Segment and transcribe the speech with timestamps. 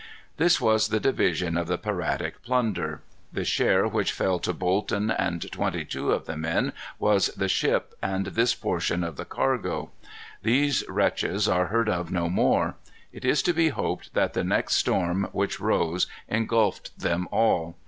[0.37, 3.03] This was the division of the piratic plunder.
[3.31, 7.93] The share which fell to Bolton and twenty two of the men was the ship
[8.01, 9.91] and this portion of the cargo.
[10.41, 12.77] These wretches are heard of no more.
[13.13, 17.75] It is to be hoped that the next storm which rose engulfed them all.